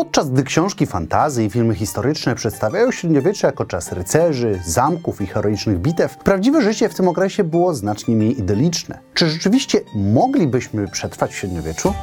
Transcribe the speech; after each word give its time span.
Podczas 0.00 0.30
gdy 0.30 0.42
książki 0.42 0.86
fantazy 0.86 1.44
i 1.44 1.50
filmy 1.50 1.74
historyczne 1.74 2.34
przedstawiają 2.34 2.90
średniowiecze 2.90 3.46
jako 3.46 3.64
czas 3.64 3.92
rycerzy, 3.92 4.60
zamków 4.66 5.20
i 5.20 5.26
heroicznych 5.26 5.78
bitew, 5.78 6.16
prawdziwe 6.16 6.62
życie 6.62 6.88
w 6.88 6.94
tym 6.94 7.08
okresie 7.08 7.44
było 7.44 7.74
znacznie 7.74 8.16
mniej 8.16 8.38
idyliczne. 8.38 8.98
Czy 9.14 9.30
rzeczywiście 9.30 9.80
moglibyśmy 9.94 10.88
przetrwać 10.88 11.32
w 11.32 11.34
średniowieczu? 11.34 11.94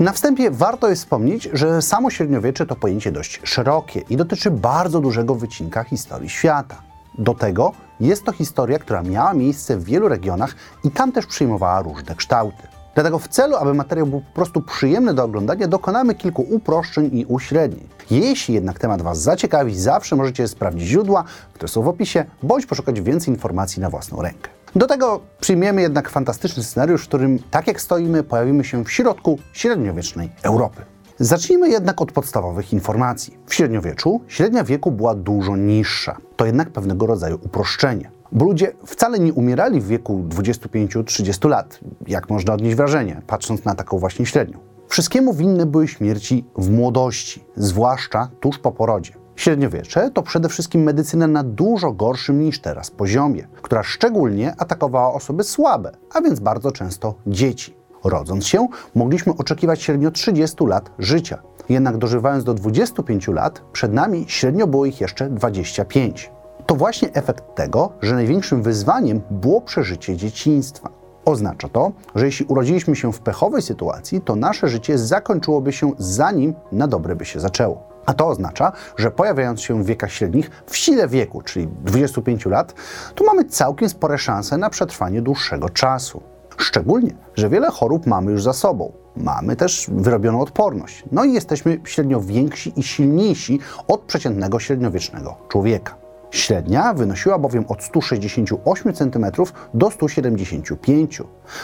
Na 0.00 0.12
wstępie 0.12 0.50
warto 0.50 0.88
jest 0.88 1.02
wspomnieć, 1.02 1.48
że 1.52 1.82
samo 1.82 2.10
średniowiecze 2.10 2.66
to 2.66 2.76
pojęcie 2.76 3.12
dość 3.12 3.40
szerokie 3.44 4.00
i 4.10 4.16
dotyczy 4.16 4.50
bardzo 4.50 5.00
dużego 5.00 5.34
wycinka 5.34 5.84
historii 5.84 6.28
świata. 6.28 6.82
Do 7.18 7.34
tego 7.34 7.72
jest 8.00 8.24
to 8.24 8.32
historia, 8.32 8.78
która 8.78 9.02
miała 9.02 9.34
miejsce 9.34 9.76
w 9.76 9.84
wielu 9.84 10.08
regionach 10.08 10.54
i 10.84 10.90
tam 10.90 11.12
też 11.12 11.26
przyjmowała 11.26 11.82
różne 11.82 12.14
kształty. 12.14 12.79
Dlatego 12.94 13.18
w 13.18 13.28
celu, 13.28 13.56
aby 13.56 13.74
materiał 13.74 14.06
był 14.06 14.20
po 14.20 14.34
prostu 14.34 14.62
przyjemny 14.62 15.14
do 15.14 15.24
oglądania, 15.24 15.68
dokonamy 15.68 16.14
kilku 16.14 16.42
uproszczeń 16.42 17.10
i 17.12 17.24
uśrednień. 17.24 17.88
Jeśli 18.10 18.54
jednak 18.54 18.78
temat 18.78 19.02
Was 19.02 19.20
zaciekawi, 19.20 19.80
zawsze 19.80 20.16
możecie 20.16 20.48
sprawdzić 20.48 20.88
źródła, 20.88 21.24
które 21.54 21.68
są 21.68 21.82
w 21.82 21.88
opisie, 21.88 22.24
bądź 22.42 22.66
poszukać 22.66 23.00
więcej 23.00 23.34
informacji 23.34 23.82
na 23.82 23.90
własną 23.90 24.22
rękę. 24.22 24.50
Do 24.76 24.86
tego 24.86 25.20
przyjmiemy 25.40 25.82
jednak 25.82 26.10
fantastyczny 26.10 26.62
scenariusz, 26.62 27.04
w 27.04 27.08
którym, 27.08 27.38
tak 27.50 27.66
jak 27.66 27.80
stoimy, 27.80 28.22
pojawimy 28.22 28.64
się 28.64 28.84
w 28.84 28.90
środku 28.90 29.38
średniowiecznej 29.52 30.30
Europy. 30.42 30.82
Zacznijmy 31.18 31.68
jednak 31.68 32.00
od 32.02 32.12
podstawowych 32.12 32.72
informacji. 32.72 33.38
W 33.46 33.54
średniowieczu 33.54 34.20
średnia 34.28 34.64
wieku 34.64 34.90
była 34.90 35.14
dużo 35.14 35.56
niższa. 35.56 36.16
To 36.36 36.46
jednak 36.46 36.70
pewnego 36.70 37.06
rodzaju 37.06 37.38
uproszczenie. 37.42 38.10
Bo 38.32 38.44
ludzie 38.44 38.72
wcale 38.86 39.18
nie 39.18 39.32
umierali 39.32 39.80
w 39.80 39.86
wieku 39.86 40.24
25-30 40.28 41.48
lat, 41.48 41.80
jak 42.06 42.30
można 42.30 42.54
odnieść 42.54 42.76
wrażenie, 42.76 43.22
patrząc 43.26 43.64
na 43.64 43.74
taką 43.74 43.98
właśnie 43.98 44.26
średnią. 44.26 44.58
Wszystkiemu 44.88 45.34
winne 45.34 45.66
były 45.66 45.88
śmierci 45.88 46.44
w 46.56 46.70
młodości, 46.70 47.44
zwłaszcza 47.56 48.28
tuż 48.40 48.58
po 48.58 48.72
porodzie. 48.72 49.12
Średniowiecze 49.36 50.10
to 50.10 50.22
przede 50.22 50.48
wszystkim 50.48 50.82
medycyna 50.82 51.26
na 51.26 51.44
dużo 51.44 51.92
gorszym 51.92 52.40
niż 52.40 52.60
teraz 52.60 52.90
poziomie, 52.90 53.48
która 53.62 53.82
szczególnie 53.82 54.54
atakowała 54.58 55.14
osoby 55.14 55.44
słabe, 55.44 55.92
a 56.14 56.20
więc 56.20 56.40
bardzo 56.40 56.72
często 56.72 57.14
dzieci. 57.26 57.74
Rodząc 58.04 58.46
się, 58.46 58.68
mogliśmy 58.94 59.32
oczekiwać 59.32 59.82
średnio 59.82 60.10
30 60.10 60.64
lat 60.66 60.90
życia. 60.98 61.42
Jednak 61.68 61.98
dożywając 61.98 62.44
do 62.44 62.54
25 62.54 63.28
lat, 63.28 63.62
przed 63.72 63.92
nami 63.92 64.24
średnio 64.28 64.66
było 64.66 64.86
ich 64.86 65.00
jeszcze 65.00 65.30
25. 65.30 66.30
To 66.70 66.76
właśnie 66.76 67.12
efekt 67.12 67.54
tego, 67.54 67.92
że 68.02 68.14
największym 68.14 68.62
wyzwaniem 68.62 69.20
było 69.30 69.60
przeżycie 69.60 70.16
dzieciństwa. 70.16 70.90
Oznacza 71.24 71.68
to, 71.68 71.92
że 72.14 72.26
jeśli 72.26 72.46
urodziliśmy 72.46 72.96
się 72.96 73.12
w 73.12 73.20
pechowej 73.20 73.62
sytuacji, 73.62 74.20
to 74.20 74.36
nasze 74.36 74.68
życie 74.68 74.98
zakończyłoby 74.98 75.72
się 75.72 75.92
zanim 75.98 76.54
na 76.72 76.86
dobre 76.86 77.16
by 77.16 77.24
się 77.24 77.40
zaczęło. 77.40 77.82
A 78.06 78.14
to 78.14 78.28
oznacza, 78.28 78.72
że 78.96 79.10
pojawiając 79.10 79.60
się 79.60 79.82
w 79.82 79.86
wiekach 79.86 80.12
średnich 80.12 80.50
w 80.66 80.76
sile 80.76 81.08
wieku, 81.08 81.42
czyli 81.42 81.68
25 81.84 82.46
lat, 82.46 82.74
to 83.14 83.24
mamy 83.24 83.44
całkiem 83.44 83.88
spore 83.88 84.18
szanse 84.18 84.58
na 84.58 84.70
przetrwanie 84.70 85.22
dłuższego 85.22 85.68
czasu. 85.68 86.22
Szczególnie, 86.56 87.14
że 87.34 87.48
wiele 87.48 87.70
chorób 87.70 88.06
mamy 88.06 88.32
już 88.32 88.42
za 88.42 88.52
sobą. 88.52 88.92
Mamy 89.16 89.56
też 89.56 89.90
wyrobioną 89.92 90.40
odporność. 90.40 91.04
No 91.12 91.24
i 91.24 91.32
jesteśmy 91.32 91.80
średnio 91.84 92.20
więksi 92.20 92.72
i 92.76 92.82
silniejsi 92.82 93.58
od 93.88 94.00
przeciętnego 94.00 94.60
średniowiecznego 94.60 95.36
człowieka. 95.48 95.99
Średnia 96.30 96.94
wynosiła 96.94 97.38
bowiem 97.38 97.64
od 97.68 97.82
168 97.82 98.94
cm 98.94 99.26
do 99.74 99.90
175 99.90 101.22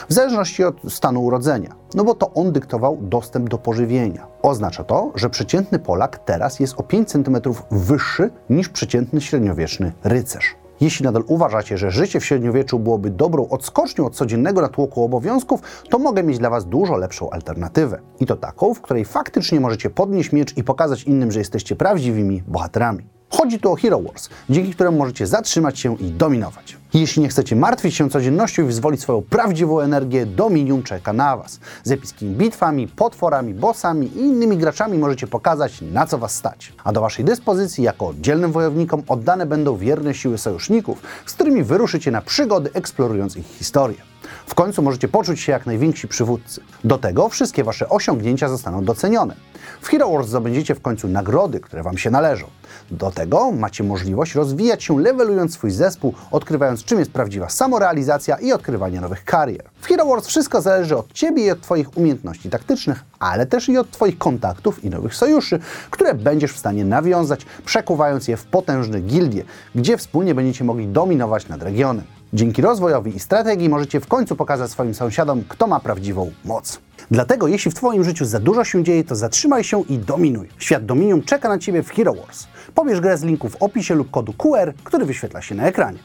w 0.09 0.13
zależności 0.13 0.63
od 0.63 0.75
stanu 0.93 1.23
urodzenia, 1.23 1.75
no 1.95 2.03
bo 2.03 2.13
to 2.13 2.33
on 2.33 2.51
dyktował 2.51 2.97
dostęp 3.01 3.49
do 3.49 3.57
pożywienia. 3.57 4.27
Oznacza 4.41 4.83
to, 4.83 5.11
że 5.15 5.29
przeciętny 5.29 5.79
Polak 5.79 6.19
teraz 6.25 6.59
jest 6.59 6.79
o 6.79 6.83
5 6.83 7.09
cm 7.09 7.37
wyższy 7.71 8.29
niż 8.49 8.69
przeciętny 8.69 9.21
średniowieczny 9.21 9.91
rycerz. 10.03 10.55
Jeśli 10.81 11.05
nadal 11.05 11.23
uważacie, 11.27 11.77
że 11.77 11.91
życie 11.91 12.19
w 12.19 12.25
średniowieczu 12.25 12.79
byłoby 12.79 13.09
dobrą 13.09 13.47
odskocznią 13.49 14.05
od 14.05 14.15
codziennego 14.15 14.61
natłoku 14.61 15.03
obowiązków, 15.03 15.61
to 15.89 15.99
mogę 15.99 16.23
mieć 16.23 16.37
dla 16.39 16.49
Was 16.49 16.65
dużo 16.65 16.97
lepszą 16.97 17.29
alternatywę. 17.29 17.99
I 18.19 18.25
to 18.25 18.35
taką, 18.35 18.73
w 18.73 18.81
której 18.81 19.05
faktycznie 19.05 19.59
możecie 19.59 19.89
podnieść 19.89 20.31
miecz 20.31 20.57
i 20.57 20.63
pokazać 20.63 21.03
innym, 21.03 21.31
że 21.31 21.39
jesteście 21.39 21.75
prawdziwymi 21.75 22.43
bohaterami. 22.47 23.16
Chodzi 23.29 23.59
tu 23.59 23.71
o 23.71 23.75
Hero 23.75 24.01
Wars, 24.01 24.29
dzięki 24.49 24.73
któremu 24.73 24.97
możecie 24.97 25.27
zatrzymać 25.27 25.79
się 25.79 25.97
i 25.97 26.11
dominować. 26.11 26.77
Jeśli 26.93 27.21
nie 27.21 27.29
chcecie 27.29 27.55
martwić 27.55 27.95
się 27.95 28.09
codziennością 28.09 28.63
i 28.63 28.65
wyzwolić 28.65 29.01
swoją 29.01 29.21
prawdziwą 29.21 29.79
energię, 29.79 30.25
Dominium 30.25 30.83
czeka 30.83 31.13
na 31.13 31.37
Was. 31.37 31.59
Z 31.83 31.91
epickimi 31.91 32.35
bitwami, 32.35 32.87
potworami, 32.87 33.53
bossami 33.53 34.07
i 34.07 34.19
innymi 34.19 34.57
graczami 34.57 34.97
możecie 34.97 35.27
pokazać, 35.27 35.81
na 35.81 36.05
co 36.05 36.17
Was 36.17 36.35
stać. 36.35 36.73
A 36.83 36.91
do 36.91 37.01
Waszej 37.01 37.25
dyspozycji, 37.25 37.83
jako 37.83 38.13
dzielnym 38.21 38.51
wojownikom, 38.51 39.03
oddane 39.07 39.45
będą 39.45 39.77
wierne 39.77 40.13
siły 40.13 40.37
sojuszników, 40.37 41.01
z 41.25 41.33
którymi 41.33 41.63
wyruszycie 41.63 42.11
na 42.11 42.21
przygody, 42.21 42.69
eksplorując 42.73 43.37
ich 43.37 43.47
historię. 43.47 43.97
W 44.45 44.55
końcu 44.55 44.81
możecie 44.81 45.07
poczuć 45.07 45.39
się 45.39 45.51
jak 45.51 45.65
najwięksi 45.65 46.07
przywódcy. 46.07 46.61
Do 46.83 46.97
tego 46.97 47.29
wszystkie 47.29 47.63
Wasze 47.63 47.89
osiągnięcia 47.89 48.49
zostaną 48.49 48.85
docenione. 48.85 49.35
W 49.81 49.87
Hero 49.87 50.11
Wars 50.11 50.27
zdobędziecie 50.27 50.75
w 50.75 50.81
końcu 50.81 51.07
nagrody, 51.07 51.59
które 51.59 51.83
Wam 51.83 51.97
się 51.97 52.11
należą. 52.11 52.47
Do 52.91 53.11
tego 53.11 53.51
macie 53.51 53.83
możliwość 53.83 54.35
rozwijać 54.35 54.83
się 54.83 54.99
levelując 54.99 55.53
swój 55.53 55.71
zespół, 55.71 56.13
odkrywając 56.31 56.83
czym 56.83 56.99
jest 56.99 57.11
prawdziwa 57.11 57.49
samorealizacja 57.49 58.35
i 58.35 58.51
odkrywanie 58.51 59.01
nowych 59.01 59.23
karier. 59.23 59.63
W 59.81 59.87
Hero 59.87 60.05
Wars 60.05 60.27
wszystko 60.27 60.61
zależy 60.61 60.97
od 60.97 61.13
Ciebie 61.13 61.45
i 61.45 61.51
od 61.51 61.61
Twoich 61.61 61.97
umiejętności 61.97 62.49
taktycznych, 62.49 63.03
ale 63.19 63.45
też 63.45 63.69
i 63.69 63.77
od 63.77 63.91
Twoich 63.91 64.17
kontaktów 64.17 64.83
i 64.83 64.89
nowych 64.89 65.15
sojuszy, 65.15 65.59
które 65.91 66.13
będziesz 66.13 66.53
w 66.53 66.57
stanie 66.57 66.85
nawiązać, 66.85 67.45
przekuwając 67.65 68.27
je 68.27 68.37
w 68.37 68.45
potężne 68.45 69.01
gildie, 69.01 69.43
gdzie 69.75 69.97
wspólnie 69.97 70.35
będziecie 70.35 70.63
mogli 70.63 70.87
dominować 70.87 71.47
nad 71.47 71.63
regionem. 71.63 72.16
Dzięki 72.33 72.61
rozwojowi 72.61 73.15
i 73.15 73.19
strategii 73.19 73.69
możecie 73.69 73.99
w 73.99 74.07
końcu 74.07 74.35
pokazać 74.35 74.71
swoim 74.71 74.93
sąsiadom, 74.93 75.43
kto 75.47 75.67
ma 75.67 75.79
prawdziwą 75.79 76.31
moc. 76.45 76.79
Dlatego 77.11 77.47
jeśli 77.47 77.71
w 77.71 77.75
Twoim 77.75 78.03
życiu 78.03 78.25
za 78.25 78.39
dużo 78.39 78.63
się 78.63 78.83
dzieje, 78.83 79.03
to 79.03 79.15
zatrzymaj 79.15 79.63
się 79.63 79.81
i 79.89 79.97
dominuj. 79.97 80.49
Świat 80.57 80.85
Dominium 80.85 81.21
czeka 81.21 81.49
na 81.49 81.57
Ciebie 81.57 81.83
w 81.83 81.89
Hero 81.89 82.13
Wars. 82.13 82.47
Pobierz 82.75 83.01
grę 83.01 83.17
z 83.17 83.23
linku 83.23 83.49
w 83.49 83.55
opisie 83.55 83.95
lub 83.95 84.11
kodu 84.11 84.33
QR, 84.33 84.73
który 84.83 85.05
wyświetla 85.05 85.41
się 85.41 85.55
na 85.55 85.63
ekranie. 85.63 85.99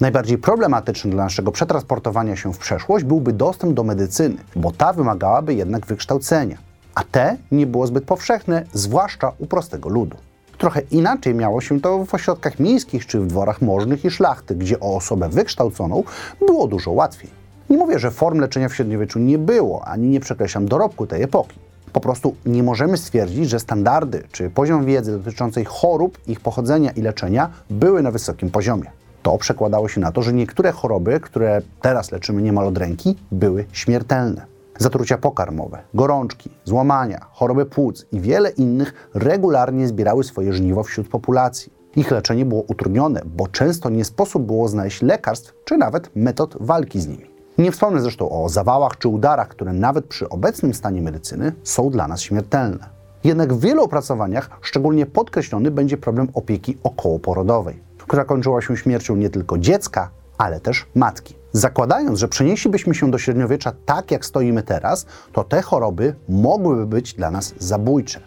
Najbardziej 0.00 0.38
problematyczny 0.38 1.10
dla 1.10 1.24
naszego 1.24 1.52
przetransportowania 1.52 2.36
się 2.36 2.52
w 2.52 2.58
przeszłość 2.58 3.04
byłby 3.04 3.32
dostęp 3.32 3.74
do 3.74 3.84
medycyny, 3.84 4.36
bo 4.56 4.70
ta 4.70 4.92
wymagałaby 4.92 5.54
jednak 5.54 5.86
wykształcenia, 5.86 6.58
a 6.94 7.04
te 7.04 7.36
nie 7.50 7.66
było 7.66 7.86
zbyt 7.86 8.04
powszechne, 8.04 8.64
zwłaszcza 8.72 9.32
u 9.38 9.46
prostego 9.46 9.88
ludu. 9.88 10.16
Trochę 10.62 10.80
inaczej 10.90 11.34
miało 11.34 11.60
się 11.60 11.80
to 11.80 12.04
w 12.04 12.14
ośrodkach 12.14 12.60
miejskich 12.60 13.06
czy 13.06 13.20
w 13.20 13.26
dworach 13.26 13.62
możnych 13.62 14.04
i 14.04 14.10
szlachty, 14.10 14.54
gdzie 14.54 14.80
o 14.80 14.96
osobę 14.96 15.28
wykształconą 15.28 16.04
było 16.46 16.68
dużo 16.68 16.90
łatwiej. 16.90 17.30
Nie 17.70 17.76
mówię, 17.76 17.98
że 17.98 18.10
form 18.10 18.40
leczenia 18.40 18.68
w 18.68 18.74
średniowieczu 18.74 19.18
nie 19.18 19.38
było, 19.38 19.84
ani 19.84 20.08
nie 20.08 20.20
przekreślam 20.20 20.66
dorobku 20.66 21.06
tej 21.06 21.22
epoki. 21.22 21.58
Po 21.92 22.00
prostu 22.00 22.34
nie 22.46 22.62
możemy 22.62 22.96
stwierdzić, 22.96 23.48
że 23.48 23.60
standardy 23.60 24.22
czy 24.32 24.50
poziom 24.50 24.84
wiedzy 24.84 25.18
dotyczącej 25.18 25.64
chorób, 25.64 26.18
ich 26.26 26.40
pochodzenia 26.40 26.90
i 26.90 27.02
leczenia 27.02 27.50
były 27.70 28.02
na 28.02 28.10
wysokim 28.10 28.50
poziomie. 28.50 28.90
To 29.22 29.38
przekładało 29.38 29.88
się 29.88 30.00
na 30.00 30.12
to, 30.12 30.22
że 30.22 30.32
niektóre 30.32 30.72
choroby, 30.72 31.20
które 31.20 31.62
teraz 31.80 32.12
leczymy 32.12 32.42
niemal 32.42 32.66
od 32.66 32.78
ręki, 32.78 33.16
były 33.32 33.64
śmiertelne. 33.72 34.51
Zatrucia 34.82 35.18
pokarmowe, 35.18 35.82
gorączki, 35.94 36.50
złamania, 36.64 37.26
choroby 37.32 37.66
płuc 37.66 38.06
i 38.12 38.20
wiele 38.20 38.50
innych 38.50 39.10
regularnie 39.14 39.88
zbierały 39.88 40.24
swoje 40.24 40.52
żniwo 40.52 40.82
wśród 40.82 41.08
populacji. 41.08 41.72
Ich 41.96 42.10
leczenie 42.10 42.44
było 42.44 42.62
utrudnione, 42.62 43.22
bo 43.26 43.48
często 43.48 43.90
nie 43.90 44.04
sposób 44.04 44.42
było 44.42 44.68
znaleźć 44.68 45.02
lekarstw 45.02 45.54
czy 45.64 45.76
nawet 45.76 46.10
metod 46.16 46.56
walki 46.60 47.00
z 47.00 47.06
nimi. 47.06 47.30
Nie 47.58 47.72
wspomnę 47.72 48.00
zresztą 48.00 48.30
o 48.30 48.48
zawałach 48.48 48.98
czy 48.98 49.08
udarach, 49.08 49.48
które 49.48 49.72
nawet 49.72 50.06
przy 50.06 50.28
obecnym 50.28 50.74
stanie 50.74 51.02
medycyny 51.02 51.52
są 51.64 51.90
dla 51.90 52.08
nas 52.08 52.20
śmiertelne. 52.20 52.88
Jednak 53.24 53.54
w 53.54 53.60
wielu 53.60 53.84
opracowaniach 53.84 54.50
szczególnie 54.60 55.06
podkreślony 55.06 55.70
będzie 55.70 55.96
problem 55.96 56.28
opieki 56.34 56.78
okołoporodowej, 56.82 57.82
która 57.98 58.24
kończyła 58.24 58.62
się 58.62 58.76
śmiercią 58.76 59.16
nie 59.16 59.30
tylko 59.30 59.58
dziecka, 59.58 60.10
ale 60.38 60.60
też 60.60 60.86
matki. 60.94 61.41
Zakładając, 61.52 62.18
że 62.18 62.28
przenieślibyśmy 62.28 62.94
się 62.94 63.10
do 63.10 63.18
średniowiecza 63.18 63.72
tak, 63.86 64.10
jak 64.10 64.26
stoimy 64.26 64.62
teraz, 64.62 65.06
to 65.32 65.44
te 65.44 65.62
choroby 65.62 66.14
mogłyby 66.28 66.86
być 66.86 67.14
dla 67.14 67.30
nas 67.30 67.54
zabójcze. 67.58 68.20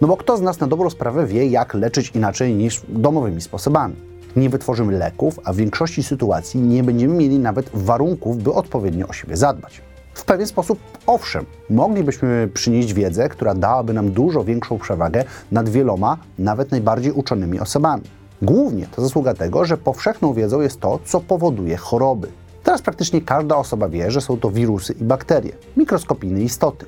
No 0.00 0.08
bo 0.08 0.16
kto 0.16 0.36
z 0.36 0.40
nas 0.40 0.60
na 0.60 0.66
dobrą 0.66 0.90
sprawę 0.90 1.26
wie, 1.26 1.46
jak 1.46 1.74
leczyć 1.74 2.10
inaczej 2.10 2.54
niż 2.54 2.82
domowymi 2.88 3.40
sposobami? 3.40 3.96
Nie 4.36 4.50
wytworzymy 4.50 4.98
leków, 4.98 5.40
a 5.44 5.52
w 5.52 5.56
większości 5.56 6.02
sytuacji 6.02 6.60
nie 6.60 6.82
będziemy 6.82 7.14
mieli 7.14 7.38
nawet 7.38 7.70
warunków, 7.74 8.42
by 8.42 8.52
odpowiednio 8.52 9.08
o 9.08 9.12
siebie 9.12 9.36
zadbać. 9.36 9.82
W 10.14 10.24
pewien 10.24 10.46
sposób, 10.46 10.78
owszem, 11.06 11.46
moglibyśmy 11.70 12.48
przynieść 12.54 12.92
wiedzę, 12.92 13.28
która 13.28 13.54
dałaby 13.54 13.92
nam 13.92 14.10
dużo 14.10 14.44
większą 14.44 14.78
przewagę 14.78 15.24
nad 15.52 15.68
wieloma, 15.68 16.16
nawet 16.38 16.70
najbardziej 16.70 17.12
uczonymi 17.12 17.60
osobami. 17.60 18.02
Głównie 18.42 18.86
to 18.86 19.02
zasługa 19.02 19.34
tego, 19.34 19.64
że 19.64 19.76
powszechną 19.76 20.34
wiedzą 20.34 20.60
jest 20.60 20.80
to, 20.80 20.98
co 21.04 21.20
powoduje 21.20 21.76
choroby. 21.76 22.28
Teraz 22.64 22.82
praktycznie 22.82 23.20
każda 23.20 23.56
osoba 23.56 23.88
wie, 23.88 24.10
że 24.10 24.20
są 24.20 24.36
to 24.36 24.50
wirusy 24.50 24.92
i 24.92 25.04
bakterie, 25.04 25.52
mikroskopijne 25.76 26.40
istoty. 26.40 26.86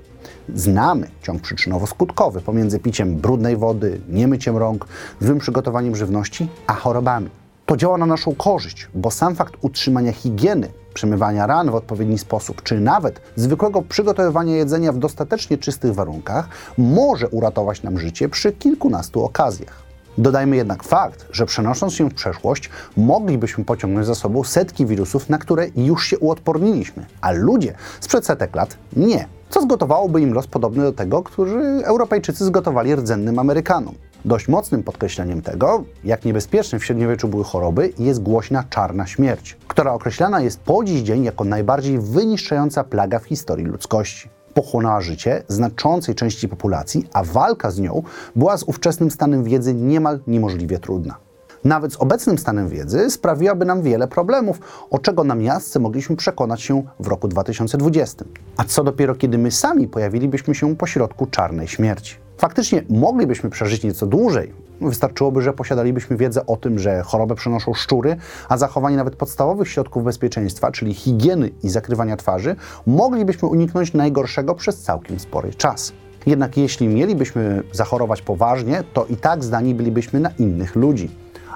Znamy 0.55 1.09
ciąg 1.23 1.43
przyczynowo-skutkowy 1.43 2.41
pomiędzy 2.41 2.79
piciem 2.79 3.17
brudnej 3.17 3.57
wody, 3.57 4.01
niemyciem 4.09 4.57
rąk, 4.57 4.87
złym 5.21 5.39
przygotowaniem 5.39 5.97
żywności, 5.97 6.49
a 6.67 6.75
chorobami. 6.75 7.31
To 7.67 7.77
działa 7.77 7.99
na 7.99 8.07
naszą 8.07 8.35
korzyść, 8.35 8.89
bo 8.95 9.11
sam 9.11 9.35
fakt 9.35 9.55
utrzymania 9.61 10.13
higieny, 10.13 10.69
przemywania 10.95 11.47
ran 11.47 11.71
w 11.71 11.75
odpowiedni 11.75 12.19
sposób, 12.19 12.63
czy 12.63 12.81
nawet 12.81 13.21
zwykłego 13.37 13.83
przygotowywania 13.83 14.57
jedzenia 14.57 14.93
w 14.93 14.99
dostatecznie 14.99 15.59
czystych 15.59 15.95
warunkach 15.95 16.49
może 16.79 17.29
uratować 17.29 17.83
nam 17.83 17.99
życie 17.99 18.29
przy 18.29 18.53
kilkunastu 18.53 19.25
okazjach. 19.25 19.92
Dodajmy 20.19 20.57
jednak 20.57 20.83
fakt, 20.83 21.27
że 21.33 21.47
przenosząc 21.47 21.95
się 21.95 22.11
w 22.11 22.15
przeszłość, 22.15 22.71
moglibyśmy 22.97 23.65
pociągnąć 23.65 24.07
za 24.07 24.15
sobą 24.15 24.45
setki 24.45 24.87
wirusów, 24.87 25.29
na 25.29 25.39
które 25.39 25.67
już 25.77 26.07
się 26.07 26.19
uodporniliśmy, 26.19 27.07
a 27.21 27.31
ludzie 27.31 27.75
sprzed 28.01 28.27
setek 28.27 28.57
lat 28.57 28.77
nie. 28.97 29.27
Co 29.51 29.63
zgotowałoby 29.63 30.21
im 30.21 30.33
los 30.35 30.47
podobny 30.47 30.83
do 30.83 30.93
tego, 30.93 31.23
który 31.23 31.85
Europejczycy 31.85 32.45
zgotowali 32.45 32.97
rdzennym 32.97 33.39
Amerykanom. 33.39 33.95
Dość 34.25 34.49
mocnym 34.49 34.83
podkreśleniem 34.83 35.43
tego, 35.43 35.85
jak 36.05 36.25
niebezpieczne 36.25 36.79
w 36.79 36.85
średniowieczu 36.85 37.29
były 37.29 37.45
choroby, 37.45 37.93
jest 37.99 38.23
głośna 38.23 38.65
czarna 38.71 39.07
śmierć, 39.07 39.57
która 39.69 39.93
określana 39.93 40.41
jest 40.41 40.61
po 40.61 40.85
dziś 40.85 41.01
dzień 41.01 41.25
jako 41.25 41.45
najbardziej 41.45 41.99
wyniszczająca 41.99 42.85
plaga 42.85 43.19
w 43.19 43.25
historii 43.25 43.67
ludzkości 43.67 44.29
pochłonęła 44.55 45.01
życie 45.01 45.43
znaczącej 45.49 46.15
części 46.15 46.49
populacji, 46.49 47.09
a 47.13 47.25
walka 47.25 47.71
z 47.71 47.79
nią 47.79 48.03
była 48.37 48.57
z 48.57 48.63
ówczesnym 48.63 49.11
stanem 49.11 49.45
wiedzy 49.45 49.75
niemal 49.75 50.21
niemożliwie 50.27 50.79
trudna. 50.79 51.17
Nawet 51.65 51.93
z 51.93 51.97
obecnym 51.97 52.39
stanem 52.39 52.69
wiedzy 52.69 53.11
sprawiłaby 53.11 53.65
nam 53.65 53.83
wiele 53.83 54.09
problemów, 54.09 54.61
o 54.91 54.99
czego 54.99 55.25
na 55.25 55.35
miastce 55.35 55.81
mogliśmy 55.81 56.17
przekonać 56.17 56.63
się 56.63 56.83
w 57.01 57.07
roku 57.07 57.29
2020. 57.29 58.25
A 58.57 58.65
co 58.65 58.85
dopiero, 58.85 59.15
kiedy 59.15 59.39
my 59.39 59.51
sami 59.51 59.89
pojawilibyśmy 59.89 60.55
się 60.55 60.77
pośrodku 60.77 61.27
czarnej 61.27 61.69
śmierci. 61.69 62.17
Faktycznie 62.39 62.83
moglibyśmy 62.89 63.51
przeżyć 63.51 63.85
nieco 63.85 64.07
dłużej. 64.07 64.53
Wystarczyłoby, 64.89 65.43
że 65.43 65.53
posiadalibyśmy 65.53 66.17
wiedzę 66.17 66.47
o 66.47 66.57
tym, 66.57 66.79
że 66.79 67.03
chorobę 67.03 67.35
przenoszą 67.35 67.75
szczury, 67.75 68.17
a 68.49 68.57
zachowanie 68.57 68.97
nawet 68.97 69.17
podstawowych 69.17 69.69
środków 69.69 70.05
bezpieczeństwa, 70.05 70.73
czyli 70.73 70.95
higieny 70.95 71.51
i 71.63 71.69
zakrywania 71.69 72.17
twarzy, 72.17 72.57
moglibyśmy 72.87 73.49
uniknąć 73.49 73.93
najgorszego 73.93 74.55
przez 74.55 74.83
całkiem 74.83 75.19
spory 75.19 75.55
czas. 75.55 75.93
Jednak 76.27 76.57
jeśli 76.57 76.89
mielibyśmy 76.89 77.63
zachorować 77.73 78.23
poważnie, 78.23 78.85
to 78.93 79.07
i 79.07 79.17
tak 79.17 79.45
zdani 79.45 79.75
bylibyśmy 79.75 80.21
na 80.21 80.31
innych 80.39 80.77
ludzi. 80.77 81.11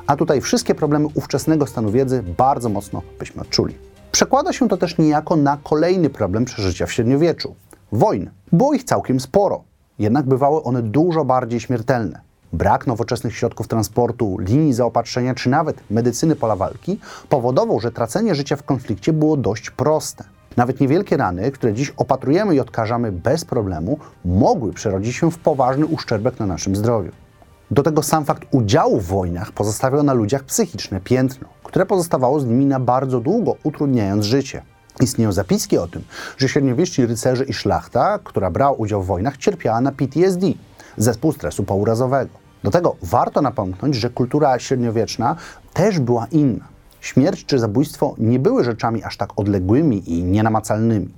A 0.06 0.16
tutaj 0.16 0.40
wszystkie 0.40 0.74
problemy 0.74 1.08
ówczesnego 1.14 1.66
stanu 1.66 1.90
wiedzy 1.90 2.22
bardzo 2.38 2.68
mocno 2.68 3.02
byśmy 3.18 3.42
odczuli. 3.42 3.78
Przekłada 4.12 4.52
się 4.52 4.68
to 4.68 4.76
też 4.76 4.98
niejako 4.98 5.36
na 5.36 5.58
kolejny 5.64 6.10
problem 6.10 6.44
przeżycia 6.44 6.86
w 6.86 6.92
średniowieczu 6.92 7.54
wojny. 7.92 8.30
Było 8.52 8.74
ich 8.74 8.84
całkiem 8.84 9.20
sporo 9.20 9.64
jednak 9.98 10.26
bywały 10.26 10.62
one 10.62 10.82
dużo 10.82 11.24
bardziej 11.24 11.60
śmiertelne. 11.60 12.20
Brak 12.52 12.86
nowoczesnych 12.86 13.36
środków 13.36 13.68
transportu, 13.68 14.36
linii 14.38 14.72
zaopatrzenia 14.72 15.34
czy 15.34 15.50
nawet 15.50 15.80
medycyny 15.90 16.36
pola 16.36 16.56
walki 16.56 17.00
powodował, 17.28 17.80
że 17.80 17.92
tracenie 17.92 18.34
życia 18.34 18.56
w 18.56 18.62
konflikcie 18.62 19.12
było 19.12 19.36
dość 19.36 19.70
proste. 19.70 20.24
Nawet 20.56 20.80
niewielkie 20.80 21.16
rany, 21.16 21.50
które 21.50 21.74
dziś 21.74 21.92
opatrujemy 21.96 22.54
i 22.54 22.60
odkażamy 22.60 23.12
bez 23.12 23.44
problemu, 23.44 23.98
mogły 24.24 24.72
przerodzić 24.72 25.16
się 25.16 25.30
w 25.30 25.38
poważny 25.38 25.86
uszczerbek 25.86 26.40
na 26.40 26.46
naszym 26.46 26.76
zdrowiu. 26.76 27.12
Do 27.70 27.82
tego 27.82 28.02
sam 28.02 28.24
fakt 28.24 28.42
udziału 28.50 29.00
w 29.00 29.06
wojnach 29.06 29.52
pozostawiał 29.52 30.02
na 30.02 30.12
ludziach 30.12 30.44
psychiczne 30.44 31.00
piętno, 31.00 31.48
które 31.64 31.86
pozostawało 31.86 32.40
z 32.40 32.46
nimi 32.46 32.66
na 32.66 32.80
bardzo 32.80 33.20
długo, 33.20 33.56
utrudniając 33.62 34.24
życie. 34.24 34.62
Istnieją 35.00 35.32
zapiski 35.32 35.78
o 35.78 35.86
tym, 35.86 36.04
że 36.38 36.48
średniowieczni 36.48 37.06
rycerze 37.06 37.44
i 37.44 37.52
szlachta, 37.52 38.18
która 38.24 38.50
brała 38.50 38.72
udział 38.72 39.02
w 39.02 39.06
wojnach, 39.06 39.36
cierpiała 39.36 39.80
na 39.80 39.92
PTSD, 39.92 40.46
zespół 40.96 41.32
stresu 41.32 41.64
pourazowego. 41.64 42.30
Do 42.64 42.70
tego 42.70 42.96
warto 43.02 43.42
napomknąć, 43.42 43.96
że 43.96 44.10
kultura 44.10 44.58
średniowieczna 44.58 45.36
też 45.72 45.98
była 45.98 46.26
inna. 46.26 46.64
Śmierć 47.00 47.44
czy 47.44 47.58
zabójstwo 47.58 48.14
nie 48.18 48.38
były 48.38 48.64
rzeczami 48.64 49.04
aż 49.04 49.16
tak 49.16 49.30
odległymi 49.36 50.12
i 50.12 50.24
nienamacalnymi. 50.24 51.08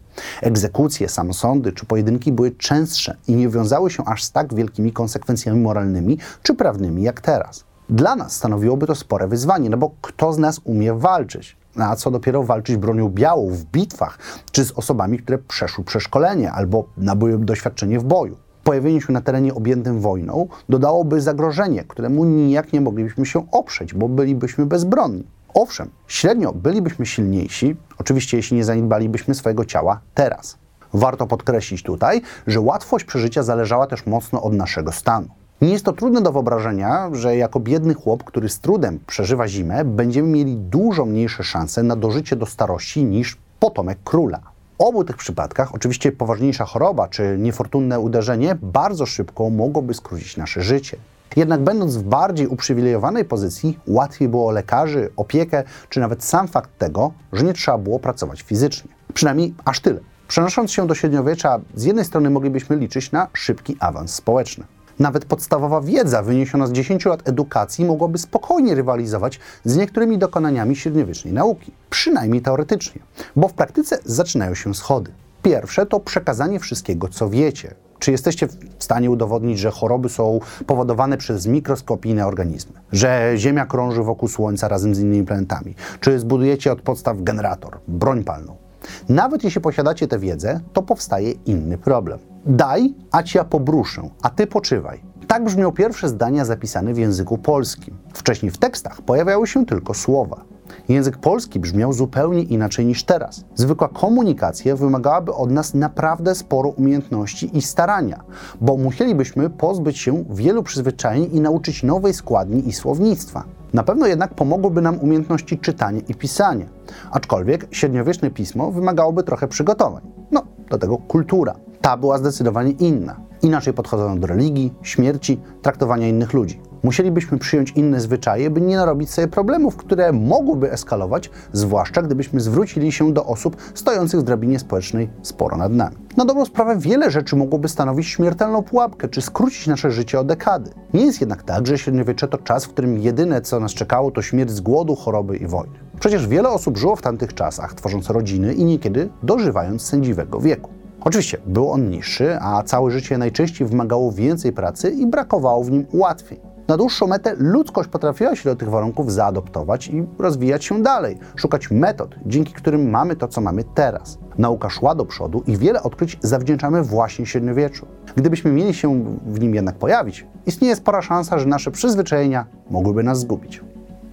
Egzekucje, 0.43 1.09
samosądy 1.09 1.73
czy 1.73 1.87
pojedynki 1.87 2.33
były 2.33 2.51
częstsze 2.51 3.17
i 3.29 3.35
nie 3.35 3.49
wiązały 3.49 3.91
się 3.91 4.05
aż 4.05 4.25
z 4.25 4.33
tak 4.33 4.55
wielkimi 4.55 4.93
konsekwencjami 4.93 5.61
moralnymi 5.61 6.19
czy 6.43 6.55
prawnymi 6.55 7.03
jak 7.03 7.21
teraz. 7.21 7.65
Dla 7.91 8.17
nas 8.17 8.33
stanowiłoby 8.33 8.87
to 8.87 8.95
spore 8.95 9.29
wyzwanie, 9.29 9.71
no 9.71 9.77
bo 9.77 9.91
kto 10.01 10.33
z 10.33 10.39
nas 10.39 10.61
umie 10.65 10.95
walczyć? 10.95 11.57
a 11.77 11.97
co 11.97 12.11
dopiero 12.11 12.43
walczyć 12.43 12.77
bronią 12.77 13.09
białą 13.09 13.51
w 13.51 13.65
bitwach, 13.65 14.19
czy 14.53 14.65
z 14.65 14.73
osobami, 14.73 15.19
które 15.19 15.39
przeszły 15.39 15.85
przeszkolenie 15.85 16.53
albo 16.53 16.85
nabyły 16.97 17.39
doświadczenie 17.39 18.01
w 18.01 18.05
boju. 18.05 18.37
Pojawienie 18.69 19.00
się 19.00 19.12
na 19.12 19.20
terenie 19.20 19.55
objętym 19.55 20.00
wojną 20.00 20.49
dodałoby 20.69 21.20
zagrożenie, 21.20 21.85
któremu 21.85 22.25
nijak 22.25 22.73
nie 22.73 22.81
moglibyśmy 22.81 23.26
się 23.26 23.50
oprzeć, 23.50 23.94
bo 23.94 24.09
bylibyśmy 24.09 24.67
bezbronni. 24.67 25.25
Owszem, 25.55 25.91
średnio 26.06 26.53
bylibyśmy 26.53 27.06
silniejsi, 27.06 27.76
oczywiście 27.99 28.37
jeśli 28.37 28.56
nie 28.56 28.65
zaniedbalibyśmy 28.65 29.35
swojego 29.35 29.65
ciała 29.65 30.00
teraz. 30.15 30.56
Warto 30.93 31.26
podkreślić 31.26 31.82
tutaj, 31.82 32.23
że 32.47 32.61
łatwość 32.61 33.05
przeżycia 33.05 33.43
zależała 33.43 33.87
też 33.87 34.06
mocno 34.06 34.43
od 34.43 34.53
naszego 34.53 34.93
stanu. 34.93 35.29
Nie 35.62 35.71
jest 35.71 35.85
to 35.85 35.93
trudne 35.93 36.21
do 36.21 36.32
wyobrażenia, 36.32 37.11
że 37.12 37.37
jako 37.37 37.61
biedny 37.61 37.94
chłop, 37.94 38.25
który 38.25 38.49
z 38.49 38.61
trudem 38.61 38.99
przeżywa 39.06 39.49
zimę, 39.49 39.85
będziemy 39.85 40.29
mieli 40.29 40.56
dużo 40.56 41.05
mniejsze 41.05 41.44
szanse 41.44 41.82
na 41.82 41.97
dożycie 41.97 42.37
do 42.37 42.47
starości 42.47 43.05
niż 43.05 43.37
potomek 43.61 43.99
króla. 44.05 44.41
Obu 44.79 45.05
tych 45.05 45.17
przypadkach, 45.17 45.75
oczywiście 45.75 46.13
poważniejsza 46.13 46.65
choroba 46.65 47.09
czy 47.09 47.37
niefortunne 47.39 48.01
uderzenie 48.01 48.57
bardzo 48.63 49.07
szybko 49.07 49.51
mogłoby 49.51 49.95
skrócić 49.95 50.37
nasze 50.37 50.63
życie. 50.63 50.97
Jednak 51.37 51.61
będąc 51.61 51.97
w 51.97 52.03
bardziej 52.03 52.47
uprzywilejowanej 52.47 53.25
pozycji, 53.25 53.79
łatwiej 53.87 54.29
było 54.29 54.51
lekarzy, 54.51 55.11
opiekę, 55.17 55.65
czy 55.89 56.01
nawet 56.01 56.25
sam 56.25 56.49
fakt 56.49 56.71
tego, 56.79 57.13
że 57.33 57.45
nie 57.45 57.53
trzeba 57.53 57.79
było 57.79 57.99
pracować 57.99 58.43
fizycznie. 58.43 58.91
Przynajmniej 59.15 59.55
aż 59.65 59.81
tyle. 59.81 60.01
Przenosząc 60.29 60.73
się 60.73 60.87
do 60.87 60.95
średniowiecza, 60.95 61.61
z 61.75 61.85
jednej 61.85 62.05
strony 62.05 62.31
moglibyśmy 62.31 62.77
liczyć 62.77 63.13
na 63.13 63.29
szybki 63.33 63.77
awans 63.81 64.15
społeczny. 64.15 64.65
Nawet 64.99 65.25
podstawowa 65.25 65.81
wiedza 65.81 66.23
wyniesiona 66.23 66.67
z 66.67 66.73
10 66.73 67.06
lat 67.06 67.29
edukacji 67.29 67.85
mogłaby 67.85 68.19
spokojnie 68.19 68.75
rywalizować 68.75 69.41
z 69.65 69.77
niektórymi 69.77 70.19
dokonaniami 70.19 70.77
średniowiecznej 70.77 71.35
nauki, 71.35 71.73
przynajmniej 71.91 72.43
teoretycznie, 72.43 73.00
bo 73.37 73.49
w 73.49 73.53
praktyce 73.53 73.99
zaczynają 74.05 74.55
się 74.55 74.75
schody. 74.75 75.12
Pierwsze 75.43 75.87
to 75.87 76.00
przekazanie 76.00 76.61
wszystkiego, 76.61 77.09
co 77.09 77.28
wiecie. 77.28 77.75
Czy 77.99 78.11
jesteście 78.11 78.47
w 78.78 78.85
stanie 78.85 79.11
udowodnić, 79.11 79.59
że 79.59 79.71
choroby 79.71 80.09
są 80.09 80.40
powodowane 80.67 81.17
przez 81.17 81.47
mikroskopijne 81.47 82.26
organizmy? 82.26 82.73
Że 82.93 83.33
Ziemia 83.37 83.67
krąży 83.67 84.02
wokół 84.02 84.28
Słońca 84.28 84.69
razem 84.69 84.95
z 84.95 85.00
innymi 85.00 85.25
planetami? 85.25 85.75
Czy 86.00 86.19
zbudujecie 86.19 86.73
od 86.73 86.83
podstaw 86.83 87.23
generator, 87.23 87.78
broń 87.88 88.25
palną? 88.25 88.68
Nawet 89.09 89.45
jeśli 89.45 89.61
posiadacie 89.61 90.09
tę 90.09 90.18
wiedzę, 90.18 90.61
to 90.73 90.83
powstaje 90.83 91.33
inny 91.33 91.78
problem. 91.78 92.18
Daj, 92.47 92.95
a 93.11 93.23
ci 93.23 93.38
ja 93.38 93.45
pobruszę, 93.45 94.11
a 94.23 94.30
ty 94.30 94.47
poczywaj. 94.47 95.00
Tak 95.26 95.45
brzmią 95.45 95.73
pierwsze 95.73 96.09
zdania 96.09 96.45
zapisane 96.45 96.95
w 96.95 96.99
języku 96.99 97.38
polskim. 97.38 97.99
Wcześniej 98.14 98.50
w 98.50 98.59
tekstach 98.59 99.02
pojawiały 99.02 99.47
się 99.47 99.66
tylko 99.66 99.95
słowa. 99.95 100.45
Język 100.89 101.19
polski 101.19 101.61
brzmiał 101.61 101.93
zupełnie 101.93 102.43
inaczej 102.43 102.87
niż 102.87 103.05
teraz. 103.05 103.45
Zwykła 103.55 103.89
komunikacja 103.89 104.77
wymagałaby 104.77 105.35
od 105.35 105.51
nas 105.51 105.75
naprawdę 105.75 106.35
sporo 106.35 106.69
umiejętności 106.69 107.57
i 107.57 107.63
starania, 107.63 108.25
bo 108.61 108.77
musielibyśmy 108.77 109.51
pozbyć 109.51 109.99
się 109.99 110.25
wielu 110.31 110.63
przyzwyczajeń 110.63 111.29
i 111.33 111.41
nauczyć 111.41 111.83
nowej 111.83 112.15
składni 112.15 112.69
i 112.69 112.73
słownictwa. 112.73 113.45
Na 113.73 113.83
pewno 113.83 114.07
jednak 114.07 114.35
pomogłyby 114.35 114.81
nam 114.81 114.99
umiejętności 114.99 115.59
czytania 115.59 116.01
i 116.09 116.15
pisania, 116.15 116.67
aczkolwiek 117.11 117.67
średniowieczne 117.71 118.31
pismo 118.31 118.71
wymagałoby 118.71 119.23
trochę 119.23 119.49
przygotowań. 119.49 120.03
No, 120.31 120.43
do 120.71 120.79
tego 120.79 120.99
kultura. 120.99 121.55
Ta 121.81 121.97
była 121.97 122.19
zdecydowanie 122.19 122.71
inna. 122.71 123.17
Inaczej 123.43 123.75
podchodzono 123.75 124.17
do 124.17 124.27
religii, 124.27 124.75
śmierci, 124.83 125.41
traktowania 125.63 126.09
innych 126.09 126.33
ludzi. 126.33 126.61
Musielibyśmy 126.82 127.38
przyjąć 127.38 127.70
inne 127.70 128.00
zwyczaje, 128.00 128.50
by 128.50 128.61
nie 128.61 128.76
narobić 128.76 129.11
sobie 129.11 129.28
problemów, 129.28 129.76
które 129.76 130.12
mogłyby 130.12 130.73
eskalować, 130.73 131.30
zwłaszcza 131.52 132.02
gdybyśmy 132.02 132.40
zwrócili 132.40 132.92
się 132.92 133.12
do 133.12 133.26
osób 133.26 133.56
stojących 133.75 134.20
w 134.20 134.23
drabinie 134.23 134.58
społecznej 134.58 135.11
sporo 135.23 135.56
nad 135.56 135.73
nami. 135.73 135.97
Na 136.16 136.25
dobrą 136.25 136.44
sprawę 136.44 136.78
wiele 136.78 137.11
rzeczy 137.11 137.37
mogłoby 137.37 137.68
stanowić 137.68 138.06
śmiertelną 138.06 138.62
pułapkę, 138.62 139.08
czy 139.08 139.23
skrócić 139.23 139.66
nasze 139.66 139.90
życie 139.90 140.20
o 140.20 140.25
dekady. 140.25 140.70
Nie 140.94 141.06
jest 141.06 141.20
jednak 141.20 141.42
tak, 141.42 141.66
że 141.66 141.78
średniowiecze 141.78 142.28
to 142.28 142.38
czas, 142.38 142.64
w 142.64 142.68
którym 142.68 142.99
jedyne 142.99 143.40
co 143.40 143.61
nas 143.61 143.75
czekało 143.75 144.11
to 144.11 144.23
śmierć 144.23 144.50
z 144.50 144.61
głodu, 144.61 144.94
choroby 144.94 145.37
i 145.37 145.47
wojny. 145.47 145.75
Przecież 146.00 146.26
wiele 146.26 146.49
osób 146.49 146.78
żyło 146.78 146.97
w 146.97 147.02
tamtych 147.02 147.35
czasach, 147.35 147.75
tworząc 147.75 148.11
rodziny 148.11 148.54
i 148.54 148.64
niekiedy 148.64 149.08
dożywając 149.23 149.82
sędziwego 149.82 150.40
wieku. 150.40 150.70
Oczywiście 151.00 151.38
był 151.47 151.70
on 151.70 151.90
niższy, 151.90 152.38
a 152.40 152.62
całe 152.62 152.90
życie 152.90 153.18
najczęściej 153.18 153.68
wymagało 153.68 154.12
więcej 154.12 154.52
pracy 154.52 154.90
i 154.90 155.06
brakowało 155.06 155.64
w 155.64 155.70
nim 155.70 155.87
ułatwień. 155.92 156.48
Na 156.69 156.77
dłuższą 156.77 157.07
metę 157.07 157.35
ludzkość 157.39 157.89
potrafiła 157.89 158.37
się 158.37 158.51
do 158.51 158.57
tych 158.57 158.71
warunków 158.71 159.13
zaadoptować 159.13 159.89
i 159.89 160.07
rozwijać 160.19 160.65
się 160.65 160.83
dalej, 160.83 161.19
szukać 161.37 161.71
metod, 161.71 162.15
dzięki 162.27 162.53
którym 162.53 162.91
mamy 162.91 163.17
to, 163.17 163.29
co 163.29 163.41
mamy 163.41 163.65
teraz. 163.65 164.19
Nauka 164.39 164.71
szła 164.71 164.95
do 164.95 165.05
przodu 165.05 165.43
i 165.47 165.57
wiele 165.57 165.83
odkryć 165.83 166.19
zawdzięczamy 166.23 166.83
właśnie 166.83 167.27
średniowieczu. 167.27 167.87
Gdybyśmy 168.17 168.53
mieli 168.53 168.75
się 168.75 169.05
w 169.27 169.41
nim 169.41 169.55
jednak 169.55 169.77
pojawić, 169.77 170.27
istnieje 170.47 170.77
spora 170.77 171.03
szansa, 171.03 171.39
że 171.39 171.47
nasze 171.47 171.71
przyzwyczajenia 171.71 172.47
mogłyby 172.71 173.03
nas 173.03 173.21
zgubić. 173.21 173.61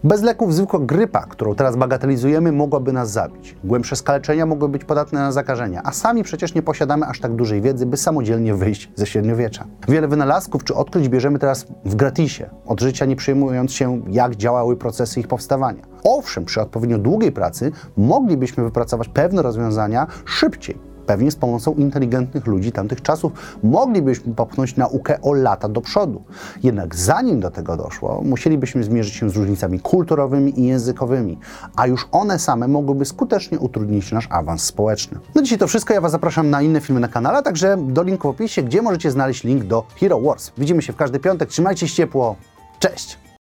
Bez 0.05 0.21
leków 0.21 0.53
zwykła 0.53 0.79
grypa, 0.79 1.25
którą 1.25 1.55
teraz 1.55 1.75
bagatelizujemy, 1.75 2.51
mogłaby 2.51 2.93
nas 2.93 3.11
zabić. 3.11 3.55
Głębsze 3.63 3.95
skaleczenia 3.95 4.45
mogły 4.45 4.69
być 4.69 4.85
podatne 4.85 5.19
na 5.19 5.31
zakażenia, 5.31 5.81
a 5.83 5.91
sami 5.91 6.23
przecież 6.23 6.53
nie 6.53 6.61
posiadamy 6.61 7.05
aż 7.05 7.19
tak 7.19 7.35
dużej 7.35 7.61
wiedzy, 7.61 7.85
by 7.85 7.97
samodzielnie 7.97 8.53
wyjść 8.53 8.91
ze 8.95 9.05
średniowiecza. 9.05 9.65
Wiele 9.87 10.07
wynalazków 10.07 10.63
czy 10.63 10.75
odkryć 10.75 11.09
bierzemy 11.09 11.39
teraz 11.39 11.65
w 11.85 11.95
gratisie, 11.95 12.49
od 12.65 12.81
życia 12.81 13.05
nie 13.05 13.15
przejmując 13.15 13.73
się, 13.73 14.01
jak 14.09 14.35
działały 14.35 14.77
procesy 14.77 15.19
ich 15.19 15.27
powstawania. 15.27 15.83
Owszem, 16.03 16.45
przy 16.45 16.61
odpowiednio 16.61 16.97
długiej 16.97 17.31
pracy 17.31 17.71
moglibyśmy 17.97 18.63
wypracować 18.63 19.09
pewne 19.09 19.41
rozwiązania 19.41 20.07
szybciej, 20.25 20.77
Pewnie 21.05 21.31
z 21.31 21.35
pomocą 21.35 21.73
inteligentnych 21.73 22.47
ludzi 22.47 22.71
tamtych 22.71 23.01
czasów 23.01 23.31
moglibyśmy 23.63 24.33
popchnąć 24.33 24.75
naukę 24.75 25.21
o 25.21 25.33
lata 25.33 25.69
do 25.69 25.81
przodu. 25.81 26.23
Jednak 26.63 26.95
zanim 26.95 27.39
do 27.39 27.51
tego 27.51 27.77
doszło, 27.77 28.21
musielibyśmy 28.25 28.83
zmierzyć 28.83 29.13
się 29.13 29.29
z 29.29 29.35
różnicami 29.35 29.79
kulturowymi 29.79 30.59
i 30.59 30.67
językowymi, 30.67 31.37
a 31.75 31.87
już 31.87 32.07
one 32.11 32.39
same 32.39 32.67
mogłyby 32.67 33.05
skutecznie 33.05 33.59
utrudnić 33.59 34.11
nasz 34.11 34.27
awans 34.29 34.63
społeczny. 34.63 35.19
No 35.35 35.41
dzisiaj 35.41 35.57
to 35.57 35.67
wszystko, 35.67 35.93
ja 35.93 36.01
Was 36.01 36.11
zapraszam 36.11 36.49
na 36.49 36.61
inne 36.61 36.81
filmy 36.81 37.01
na 37.01 37.07
kanale, 37.07 37.43
także 37.43 37.77
do 37.87 38.03
linku 38.03 38.27
w 38.27 38.31
opisie, 38.31 38.63
gdzie 38.63 38.81
możecie 38.81 39.11
znaleźć 39.11 39.43
link 39.43 39.63
do 39.63 39.83
Hero 39.99 40.21
Wars. 40.21 40.51
Widzimy 40.57 40.81
się 40.81 40.93
w 40.93 40.95
każdy 40.95 41.19
piątek, 41.19 41.49
trzymajcie 41.49 41.87
się 41.87 41.95
ciepło, 41.95 42.35
cześć! 42.79 43.24